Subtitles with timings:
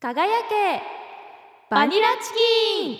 [0.00, 0.14] 輝
[0.48, 0.80] け。
[1.70, 2.98] バニラチキン。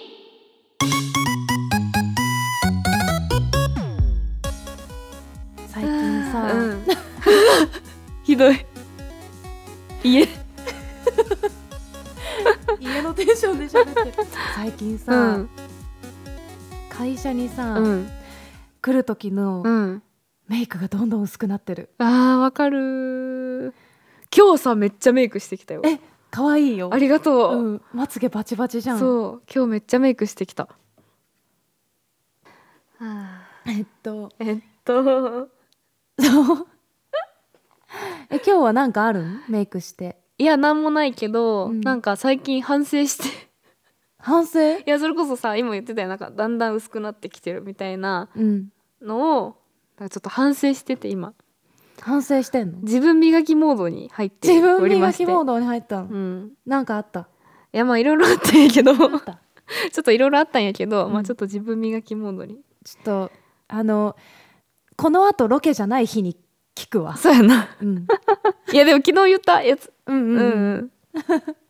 [5.69, 6.84] 最近さ、うん、
[8.24, 8.66] ひどい。
[10.03, 10.26] 家。
[12.81, 14.12] 家のテンションで喋ってる。
[14.56, 15.49] 最近さ、うん。
[16.91, 18.10] 会社にさ、うん。
[18.83, 20.02] 来る時のうん。
[20.48, 21.91] メイクがどんどん薄くなってる。
[21.98, 23.73] あーわかる
[24.37, 25.83] 今日さめっちゃメイクしてきたよ。
[25.84, 26.01] え
[26.39, 26.91] 可愛いよ。
[26.93, 28.98] ありがとう、うん、まつげバチバチじゃん。
[29.01, 29.42] そう。
[29.52, 30.65] 今日めっちゃメイクしてきた。
[30.65, 30.69] は
[33.01, 34.30] あえっと。
[34.38, 35.02] えっと。
[35.02, 35.51] そう。
[38.30, 39.43] え今日は何かあるん？
[39.48, 40.16] メイクして。
[40.38, 41.80] いやなんもないけど、うん。
[41.80, 43.24] なんか最近反省して。
[44.18, 44.79] 反省？
[44.79, 46.09] いやそれこそさ今言ってたよ。
[46.09, 48.68] なんかだんだん薄くなってきてるみたいなうん。
[49.02, 49.57] のを
[49.98, 51.34] なんかちょっと反省してて今
[52.01, 52.79] 反省してんの？
[52.79, 55.25] 自分磨きモードに入って自分おりまして。
[55.25, 56.52] 磨きモードに入ったの、うん。
[56.66, 57.29] なんかあった？
[57.73, 58.95] いやまあいろいろあったんやけど。
[58.97, 59.30] ちょあ
[60.01, 61.13] っといろいろあったんやけど、うん。
[61.13, 62.60] まあちょっと自分磨きモードに。
[62.85, 63.30] ちょっと
[63.68, 64.17] あの
[64.97, 66.37] このあとロケじゃない日に
[66.75, 67.69] 聞くわ、そうやな。
[67.83, 68.07] うん、
[68.73, 69.93] いやでも昨日言ったやつ。
[70.07, 70.45] うんうん、うん、う
[70.77, 70.91] ん、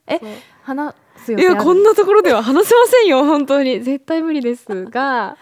[0.06, 0.20] え
[0.62, 3.82] 話すよいやこんなところでは話せませんよ本当に。
[3.82, 5.36] 絶対無理ですが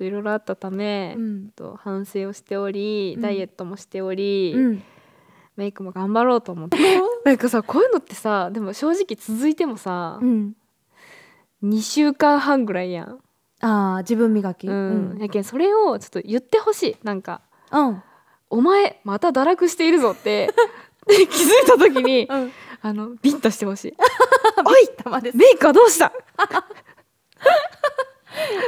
[0.00, 1.50] といろいろあったため、うん。
[1.50, 3.20] と反省をしておりうん。
[3.20, 4.82] ダイエットもしており、うん。
[5.56, 6.78] メイクも頑張ろうと思って。
[7.26, 10.56] なんかさこういうのってさでも正直続いてもさ、うん。
[11.62, 13.18] 2週間半ぐらいやん、
[13.60, 14.68] ああ自分磨き。
[14.68, 15.10] うん。
[15.12, 15.18] うん。
[15.20, 16.96] やけんそれをちょっと言ってほしい。
[17.02, 18.02] なんかうん
[18.48, 20.48] 「お前また堕落しているぞ」 って
[21.06, 21.26] 気づ
[21.62, 22.52] いた時にうん。
[22.80, 23.94] あのビンタしてほしい
[24.64, 24.88] 「おい
[25.34, 26.10] メイクはどうした？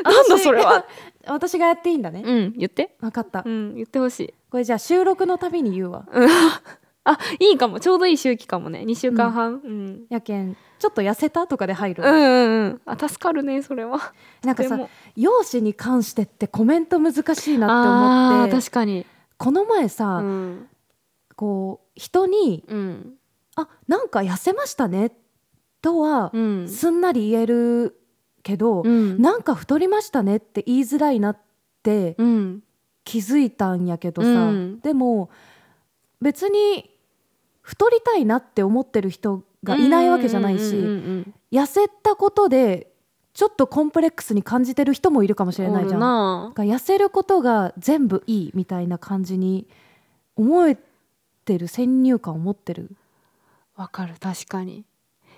[0.05, 0.85] なんだそれは
[1.27, 2.23] 私がやっていいんだね。
[2.25, 2.97] うん言って。
[3.01, 3.43] 分かった。
[3.45, 4.35] うん言ってほしい。
[4.51, 6.07] これじゃあ収録のたびに言うわ。
[7.05, 7.81] あいいかも。
[7.81, 8.81] ちょうどいい周期かもね。
[8.81, 9.61] 2週間半。
[9.65, 12.81] うん、やけんちょっと痩せたとかで入るわ、うんうんうん。
[12.87, 14.13] あ助かるねそれは。
[14.45, 14.79] なんかさ
[15.17, 18.53] 容姿に関してってコメント難しいなって思って。
[18.53, 19.07] 確かに。
[19.37, 20.69] この前さ、うん。
[21.35, 23.15] こう人にうん
[23.57, 25.13] 「あなんか痩せましたね」
[25.83, 26.69] とはうん。
[26.69, 28.02] すんなり言える
[28.43, 29.21] けど、うん。
[29.21, 31.39] なんか太りましたねって言いづらいなっ
[31.83, 32.63] てうん。
[33.05, 34.81] 気づいたんやけどさ、うん。
[34.81, 35.31] でも
[36.21, 36.91] 別に
[37.61, 40.77] 太りたいなって思ってる人がいないわけじゃないし、
[41.51, 42.93] 痩せたことで
[43.35, 46.01] ちょっとコンプレックスに感じてる人もいるかもしうんれないじゃん。
[46.01, 49.67] が痩せることが全部いいみたいな感じに
[50.37, 50.79] 思え
[51.45, 52.91] てる先入観を持ってる。
[53.75, 54.85] わかる確かに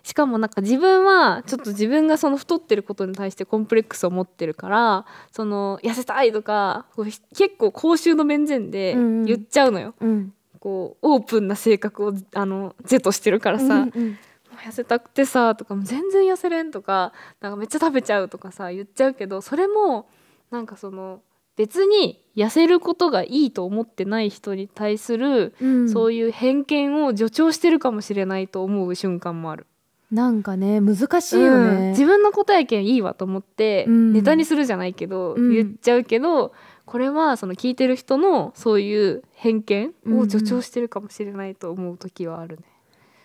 [0.04, 6.86] しかもなんか自分はちょっと自分がその太ってることに対してコンプレックスを持ってるからその痩せたいとか
[7.34, 9.24] 結構公衆の面前でうんうん。
[9.24, 10.34] 言っちゃうのよ、うん。
[10.60, 14.18] こうオープンな性格をあの是としてるからさ、うんうん
[14.54, 20.06] もう痩せたくてさとか全然痩せれんとかなんかめっちゃ食べちゃうとかさ言っちゃうけどそれも
[20.52, 21.22] なんかその
[21.56, 25.88] 別に痩せることがいいと思ってない人に対する、うん。
[25.88, 29.66] そういう偏見を助長してるかもしれないと思う瞬間もある。
[30.14, 31.80] なんかね難しいようん。
[31.80, 34.12] ね、自分の答え権いいわと思って、うん。
[34.12, 35.52] ネタにするじゃないけど、うん。
[35.52, 36.52] 言っちゃうけど
[36.86, 42.62] これはその聞いてる人のそういう偏見を助長してるかもしれないと思う時はあるね。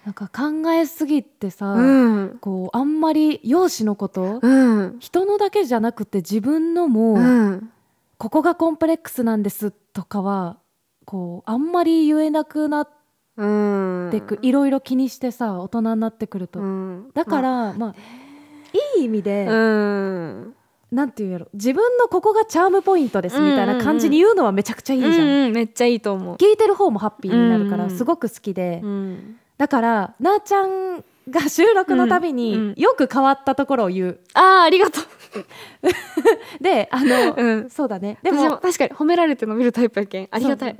[0.05, 2.37] なんか考えすぎてさ、うん。
[2.41, 4.97] こうあんまり容姿のこと、うん。
[4.99, 7.69] 人のだけじゃなくて自分のも、うん。
[8.17, 10.57] ここがコンプレックスなんですとかは
[11.05, 12.98] こうあんまり言えなくなっうん
[14.11, 17.11] てく、いろいろ気にしてさ大人になってくると、うん。
[17.13, 17.95] だからまあ
[18.97, 20.55] いい意味で、うん。
[20.91, 21.47] なんていうんやろ。
[21.53, 26.35] 自分のここがチャームポイントですみたいな感じに言うのはめちゃくちゃいいじゃん、うんうんめっちゃいいと思う。
[26.35, 29.37] 聞いてる方もハッピーになるかうんうんらすごく好きで、うん。
[29.57, 32.73] だからなあちゃんが収録のたびうんうにん。
[32.75, 34.19] よく変わったところを言う。
[34.33, 35.03] あーありがとう。
[36.63, 37.69] であの、うん。
[37.69, 38.17] そうだね。
[38.23, 40.27] ででもも確かに褒められて伸びるタイプやけん。
[40.31, 40.77] ありがたい。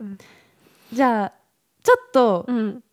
[0.91, 1.38] じゃあ
[1.83, 2.83] ちょっと、うん。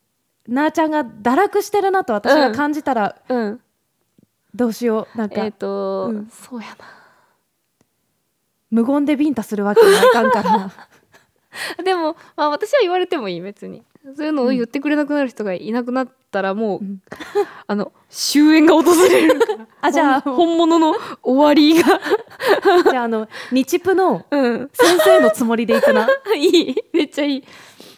[0.48, 3.60] なあちゃんが堕落してるなと私が感じたらうん。
[4.54, 5.18] どうしよう？
[5.18, 6.28] なんか、えっとうん。
[6.30, 6.77] そうやな。
[8.71, 10.71] 無言でビンタするわけにはいかんから
[11.84, 13.83] でも、まあ、私は言われてもいい別に。
[14.16, 17.03] そういうのを言ってくれなくなる人がいなくなったらもう、うん。
[17.66, 19.41] あの終焉が訪れる。
[19.80, 22.00] あじゃあ本物の終わりが。
[22.91, 24.71] じゃああの日プのうん。
[24.72, 26.06] 先生のつもりでいくな。
[26.36, 26.77] いい。
[26.92, 27.44] めっちゃいい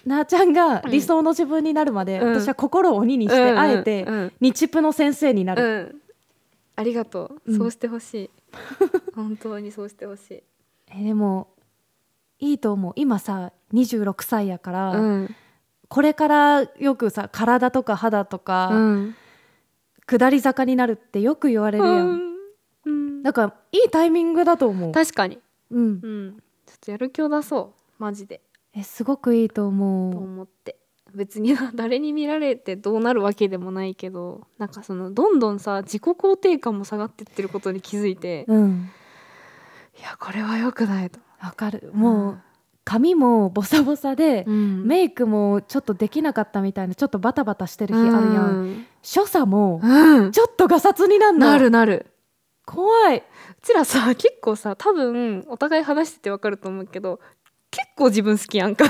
[0.08, 2.32] なあちゃんが理想の自分になるまで、うん。
[2.32, 6.00] 私は心を鬼にして、うんあえて、うん日プの先生になる、うん。
[6.76, 7.58] ありがとう、うん。
[7.58, 8.30] そうしてほしい。
[9.14, 10.42] 本当にそうしてほしい。
[10.90, 11.48] えでも
[12.38, 12.92] いいと思う。
[12.96, 15.36] 今さ26歳やから、うん。
[15.88, 19.14] これからよくさ体とか肌とか、うん。
[20.06, 22.22] 下り坂になるってよく言われるやん。
[22.86, 23.22] うん。
[23.22, 25.38] だからいいタイミングだと思う、確かに。
[25.70, 26.36] うん、うん。
[26.64, 28.02] ちょっとやる気を出そう。
[28.02, 28.40] マジで
[28.78, 30.16] えすごくいいとと思う。
[30.16, 30.76] 思って。
[31.14, 38.90] 別に誰に見られてどうなるわけでもないけどなんかそのどんどんさ自己肯定感も下がってってることに気づいて、うん。
[39.98, 41.18] いやこれは良くないと。
[41.40, 41.90] わかる。
[41.94, 42.40] もう
[42.84, 44.86] 髪もボサボサで、うん。
[44.86, 48.86] メイクもちょっとできなかったみたいなちょっとバタバタしてる日あるやん、うん。
[49.02, 50.32] 所作もうん。
[50.32, 51.46] ちょっとガサツになんの。
[51.46, 52.06] なるなる。
[52.64, 53.18] 怖い。
[53.18, 53.22] う
[53.62, 57.37] ちらさ結構さ多分お互い話しててわかると思うけど結
[57.98, 58.84] 構自分好きやんか。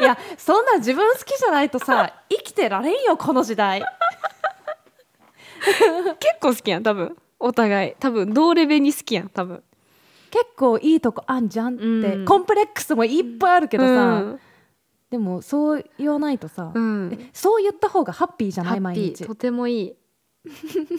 [0.00, 3.84] いやそんな自分好きじゃないとさ生きてられんよこの時代。
[6.20, 7.16] 結構好きやん多分。
[7.38, 7.94] お互い。
[7.98, 9.62] 多分同レベルに好きやん多分。
[10.30, 12.24] 結構いいとこあんじゃんって、うん。
[12.24, 14.40] コンプレックスもいっぱいあるけどさ、うん。
[15.10, 17.12] でもそう言わないとさ、うん。
[17.12, 19.24] えそう言った方がハッピーじゃない毎日。
[19.24, 19.94] とてもいい。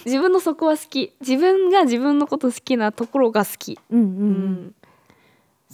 [0.05, 1.15] 自分のそこは好き。
[1.19, 4.75] 自分が自分のこと好きなところが好き、うんうん、ううん、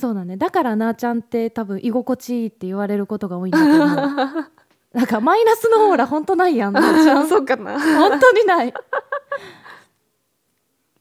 [0.02, 0.36] そうだね。
[0.36, 4.52] だからなあちゃんって多分居心地いいって言われることが多いんだと思う。
[4.98, 7.28] なんかマイナスのオーラ本当ないやんなあちゃん。
[7.30, 7.80] そうかな。
[7.80, 8.74] 本当にない。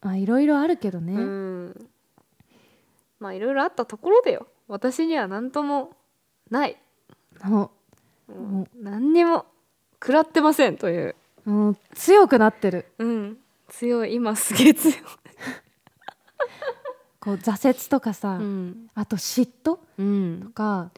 [0.01, 1.89] あいろいろあるけどね、うん。
[3.19, 4.45] まあいろいろあったところでよ。
[4.67, 5.93] 私には何とも
[6.51, 6.77] ない。
[7.43, 7.71] も
[8.27, 9.47] もう何にも
[9.95, 11.15] 食らってませんという、
[11.47, 11.49] う。
[11.49, 12.85] もう強くなってる。
[12.99, 14.97] うん、強い今すげえ強い、
[17.21, 18.89] こう挫折とかさ、ん。
[18.95, 20.41] あと嫉妬うん。
[20.43, 20.91] とか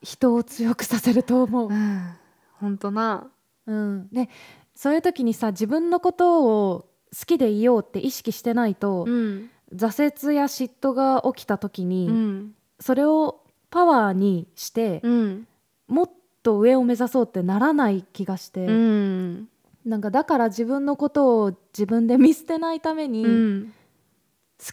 [0.00, 1.68] 人を強くさせると思う。
[1.68, 2.14] う、ん、
[2.54, 3.28] ほんとな。
[3.66, 4.30] うん、で
[4.74, 6.88] そういう時にさ自分のことを
[7.18, 9.50] 好きでいようって意識してないと、ん。
[9.74, 12.54] 挫折や嫉妬が起きた時に、うん。
[12.80, 15.46] それをパワーにして、うん。
[15.88, 16.10] もっ
[16.42, 19.48] と上を目指そうってならない気がして、うん。
[19.84, 23.72] なんかだから自分のことを自分で見捨てないために好うん。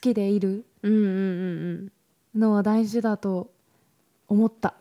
[0.01, 1.91] きでいるうんうん
[2.33, 3.49] うんのは大事だと
[4.27, 4.75] 思った、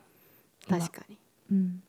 [0.68, 1.18] うん確かに。
[1.52, 1.82] うん。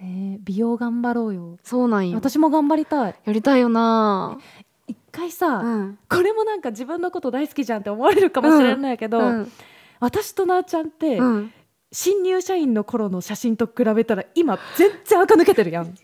[0.00, 1.58] ねえ美容頑張ろうよ。
[1.62, 2.16] そうなんよ。
[2.16, 3.14] 私も頑張りたい。
[3.24, 4.38] やりたいよな。
[4.86, 5.98] 一回さ、うん。
[6.08, 9.52] これもなんか自分のこと大好きじゃんって思われるかもしれないけど、うん。
[10.00, 11.52] 私となあちゃんって、うん。
[11.92, 15.94] 新入社員の頃の写真と比べたら今全然垢抜けてるやん。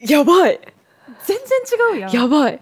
[0.00, 0.58] やばい。
[1.24, 2.10] 全然違うやん。
[2.10, 2.60] やばい。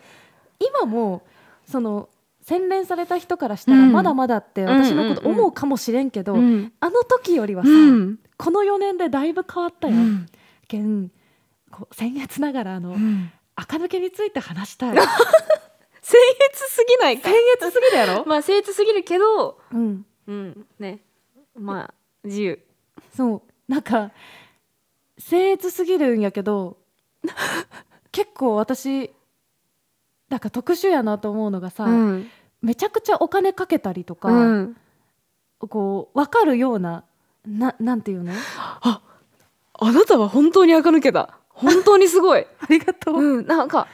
[0.58, 1.22] 今も
[1.66, 2.08] その
[2.46, 3.93] 洗練された人からしたらうん。
[3.93, 6.73] まだまだって私のこと思うかもしれんけど、うん。
[6.79, 8.19] あの時よりはさ、うん。
[8.37, 10.26] この4年でだいぶ変わったよ、うん。
[10.69, 11.11] けん
[11.70, 13.31] こう僭越ながらあの、うん。
[13.56, 14.91] 垢抜けについて話したい。
[14.94, 15.08] 僭越
[16.69, 17.31] すぎないか。
[17.31, 21.00] 僭越すぎるやろ、 まあ僭越すぎるけどうん、うんね。
[21.55, 21.94] まあ
[22.25, 22.61] 自由。
[23.17, 23.43] そう。
[23.73, 24.12] なんか
[25.19, 26.76] 僭越すぎるんやけど
[28.12, 29.11] 結構私
[30.29, 32.29] なんか特殊やなと思うのがさ、うん。
[32.62, 34.76] めちゃくちゃお金かけたりとか、うん。
[35.61, 37.05] こう分かるような
[37.47, 38.32] ななんていうの？
[38.59, 39.00] あ
[39.75, 41.38] あなたは本当に垢抜けた。
[41.49, 42.47] 本当にすごい。
[42.61, 43.87] ありがとう、うんなんか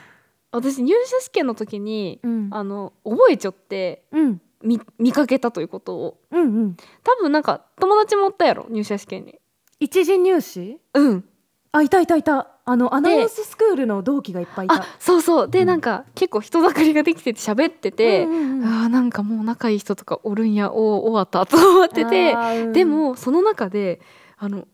[0.53, 2.49] 私入社試験の時にうん。
[2.53, 4.41] あの覚えちゃってうん。
[4.63, 6.21] 見見かけたということを。
[6.31, 6.77] うんうん。
[7.03, 8.67] 多分なんか友達もおったやろ？
[8.69, 9.39] 入社試験に。
[9.79, 10.79] 一次入試？
[10.95, 11.25] うん
[11.73, 12.49] あいたいたいた。
[12.65, 14.77] あのアナウンススクールの同期がいっぱいいた。
[14.77, 15.49] あそうそう。
[15.49, 15.67] で、うん。
[15.67, 22.73] なんか結構人だかりができてて喋ってて、うんうんうんあーなんかもう仲いい人とかおるんやおー終わったと思ってて、うん。
[22.73, 24.01] でもその中で
[24.37, 24.67] あの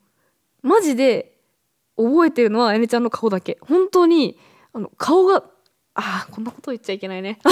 [0.62, 1.38] マジで
[1.96, 3.58] 覚えてるのはあやねちゃんの顔だけ。
[3.60, 4.38] 本当に
[4.72, 5.44] あの顔が
[5.94, 7.38] あーこんなこと言っちゃいけないね。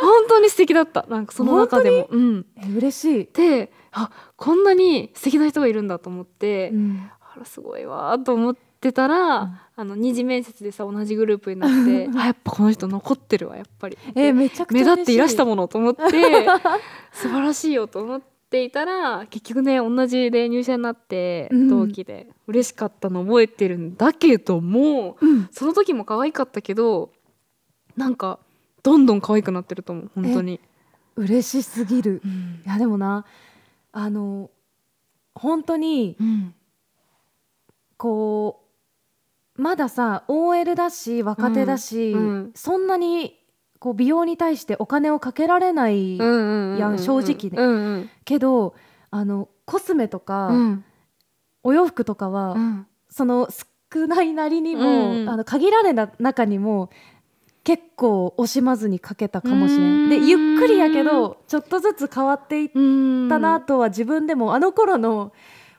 [0.00, 1.04] 本当に素敵だった。
[1.08, 2.08] なんかその中でも。
[2.10, 2.46] うん。
[2.56, 7.10] え嬉しい、であこんなに素敵な人がいるんだと思って、うん。
[7.34, 9.58] あらすごいわーと思ってたら、うん。
[9.78, 16.02] あの二次面接でさ同じグループになって あやっぱこの人残ってるわやっぱりえめちゃくちゃ目立っていらしたもものと思って
[17.12, 21.68] 素晴らしいよと思っていたら結局ね同じで入社になってうん。
[21.68, 25.48] 同期で嬉しかったの覚えてるんだけども、うん。
[25.50, 27.10] その時も可愛かったけど
[27.96, 28.38] なんか
[28.82, 30.60] どんどん可愛くなってると思う本当に。
[31.16, 32.20] 嬉しすぎる。
[32.24, 32.62] うん。
[32.64, 33.24] いやでもな
[33.98, 34.50] あの
[35.34, 36.54] 本当にうん。
[37.96, 38.62] こ
[39.56, 42.52] うまださ OL だし若手だし、うんうん。
[42.54, 43.40] そんなに
[43.78, 48.74] こう美容に対してお金をかけられない、うん正直ねうんうんけど
[49.10, 50.84] あのコスメとか、うん
[51.62, 56.90] お洋服とかは、うんその少ないなりにも、あの限られた中にも
[57.66, 60.08] 結構惜しまずにかけたかもしれうんん。
[60.08, 62.80] でゆっくりやけどちょっとずつ変わっていっう
[63.26, 65.32] んたなとは自分でもあの頃の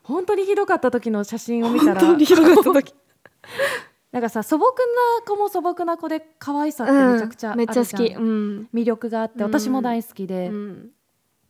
[0.04, 2.94] 本当にひどかった時の写真を見たら本当にひどかった時。
[4.12, 8.06] なんかさ素朴な子も素朴な子で可愛さってめちゃくちゃあめっちゃ好き。
[8.14, 9.46] うん、魅力があってうん。
[9.46, 10.90] 私も大好きで、うん。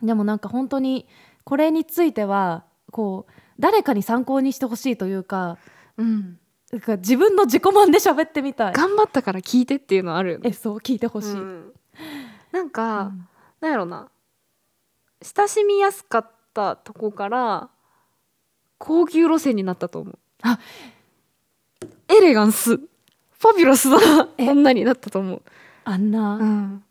[0.03, 1.07] でもなんか本当に
[1.45, 5.57] これについてはこう誰かに参考にしてほしいというか
[5.97, 6.37] うん、
[6.71, 8.73] なんか自分の自己満で喋ってみたい。
[8.73, 10.49] 頑張ったから聞いてっていうのはあるよね。
[10.49, 11.73] えそう聞いてほしい、うん。
[12.51, 13.27] なんか、うん。
[13.61, 14.09] なんやろな。
[15.21, 17.69] 親しみやすかったとこから
[18.77, 20.19] 高級路線になったと思う。
[20.41, 20.59] あ。
[22.09, 22.77] エレガンス。
[23.39, 24.27] ファビュラスな。
[24.37, 24.49] え。
[24.49, 25.41] 女になったと思う、
[25.83, 26.83] あんな、ん、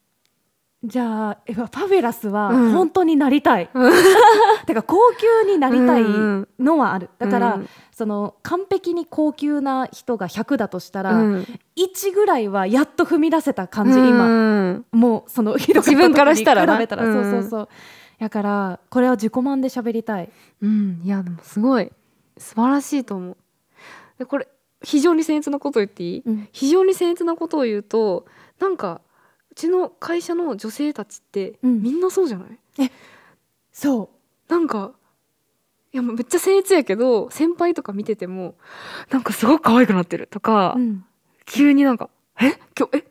[0.85, 2.73] じゃあえファビュラスはうん。
[2.73, 3.93] 本当になりたい、うん。
[4.67, 7.11] てか高級になりたいうんのはある。
[7.19, 7.69] だから、うん。
[7.93, 11.47] その完璧に高級な人が100だとしたら、うん。
[11.77, 14.85] 1ぐらいはやっと踏み出せた感じ、今今。
[14.93, 17.13] もうそのひど自分からしたら比べたら、うん。
[17.13, 17.69] そうそうそう。
[18.21, 20.31] だからこれは自己満で喋りたい。
[20.63, 21.01] うん。
[21.03, 21.91] いやでもすごい。
[22.37, 23.37] 素晴らしいと思う。
[24.19, 24.47] でこれ
[24.83, 26.49] 非常に僭越なこと言っていい、うん。
[26.53, 28.27] 非常に僭越なことを言うと
[28.61, 29.06] なんかう
[29.57, 31.83] ちの会社の女性たちって、うん。
[31.83, 32.91] みんなそうじゃない？
[33.73, 34.11] そ
[34.49, 34.93] なんか
[35.93, 38.55] いやもうめっちゃ僭越やけど先輩とか見てても
[39.11, 41.05] なんかすごく可愛くなってるとか、う、うん、
[41.47, 42.09] 急になんか
[42.41, 42.59] 「え？
[42.79, 43.05] 今日え？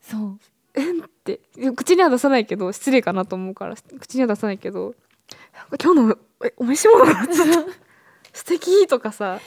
[0.00, 0.38] そう。
[0.74, 0.92] え？
[0.92, 1.40] ん?」って。
[1.76, 4.94] 口には出さないけど失礼かなと思うから口には出さないけど
[5.54, 7.04] 「なんか今日のえお召し物？
[7.04, 7.14] が
[8.32, 9.40] 素敵とかさ。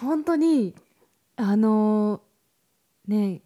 [0.00, 0.74] 本当に
[1.36, 3.40] あのーね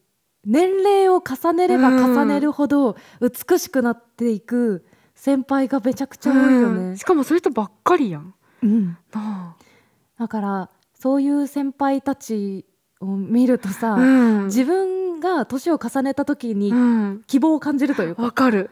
[0.45, 6.81] 年齢を重ねれば重ねるほど美しくなっていく先輩がめちゃくちゃ多いよね。
[6.81, 6.97] うん。
[6.97, 8.35] し、かもそういう人ばっかりやん。
[8.63, 9.57] うん、な
[10.19, 12.65] だからそういう先輩たち
[13.01, 14.05] を見るとさ、あう
[14.43, 14.45] ん。
[14.47, 17.23] 自分が年を重ねた時にうん。
[17.27, 18.71] 希望を感じるというか、わかる。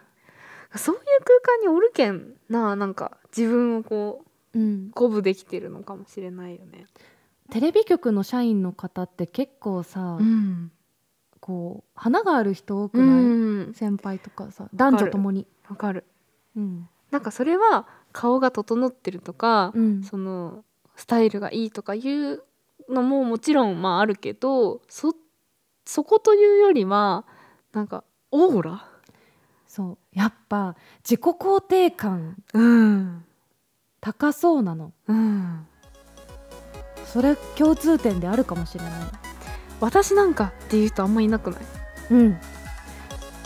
[0.74, 1.02] そういう
[1.42, 6.86] 空間におるけんなあなんか自分をこううん、鼓舞できてるのかもしれないよね。
[7.50, 10.70] テレビ局の社員の方って結構さ、ん
[11.48, 13.24] こう花がある人多くうない、
[13.70, 13.72] ん。
[13.72, 16.04] 先輩とかさ男女ともに、わかる。
[16.54, 16.86] うん。
[17.10, 20.02] なんかそれは顔が整ってるとか、うん。
[20.02, 20.62] その
[20.94, 22.42] スタイルがいいとかいう
[22.90, 25.14] のももちろんまああるけどそ
[25.86, 27.24] そこというよりは
[27.72, 28.84] なんかオーラ？
[29.66, 29.98] そう。
[30.12, 33.24] やっぱ自己肯定感うん。
[34.02, 34.92] 高そうなの。
[35.06, 35.66] うん。
[37.06, 38.92] それ共通点であるかもしれない
[39.80, 41.60] 私なんかっていう人あんまいなくない？
[42.10, 42.40] うん。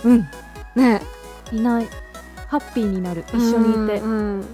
[0.05, 0.29] うん。
[0.75, 1.03] ね。
[1.51, 1.89] いない。
[2.49, 3.25] ハッピーになる。
[3.33, 4.01] 一緒にいて。
[4.01, 4.47] うんうんね